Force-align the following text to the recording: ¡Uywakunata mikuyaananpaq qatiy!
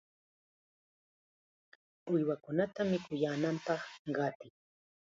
¡Uywakunata 2.11 2.79
mikuyaananpaq 2.89 3.81
qatiy! 4.15 4.53